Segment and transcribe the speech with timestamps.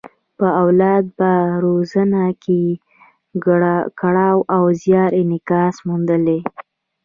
[0.37, 1.29] په اولاد په
[1.65, 6.39] روزنه کې یې کړاو او زیار انعکاس موندلی.